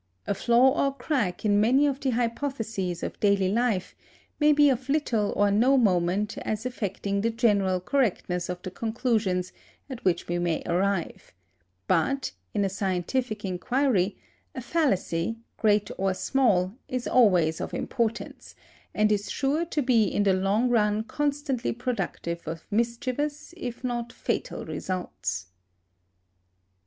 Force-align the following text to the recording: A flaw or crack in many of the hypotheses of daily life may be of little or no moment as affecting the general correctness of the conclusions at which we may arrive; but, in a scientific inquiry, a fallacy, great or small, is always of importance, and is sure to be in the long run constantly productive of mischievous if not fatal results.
A 0.25 0.33
flaw 0.33 0.83
or 0.87 0.95
crack 0.95 1.45
in 1.45 1.61
many 1.61 1.85
of 1.85 1.99
the 1.99 2.09
hypotheses 2.09 3.03
of 3.03 3.19
daily 3.19 3.49
life 3.49 3.93
may 4.39 4.51
be 4.51 4.67
of 4.71 4.89
little 4.89 5.31
or 5.35 5.51
no 5.51 5.77
moment 5.77 6.39
as 6.39 6.65
affecting 6.65 7.21
the 7.21 7.29
general 7.29 7.79
correctness 7.79 8.49
of 8.49 8.63
the 8.63 8.71
conclusions 8.71 9.53
at 9.91 10.03
which 10.03 10.27
we 10.27 10.39
may 10.39 10.63
arrive; 10.65 11.33
but, 11.87 12.31
in 12.51 12.65
a 12.65 12.67
scientific 12.67 13.45
inquiry, 13.45 14.17
a 14.55 14.61
fallacy, 14.61 15.37
great 15.57 15.91
or 15.99 16.15
small, 16.15 16.73
is 16.87 17.05
always 17.07 17.61
of 17.61 17.71
importance, 17.71 18.55
and 18.95 19.11
is 19.11 19.29
sure 19.29 19.65
to 19.65 19.83
be 19.83 20.05
in 20.05 20.23
the 20.23 20.33
long 20.33 20.67
run 20.67 21.03
constantly 21.03 21.71
productive 21.71 22.47
of 22.47 22.65
mischievous 22.71 23.53
if 23.55 23.83
not 23.83 24.11
fatal 24.11 24.65
results. 24.65 25.45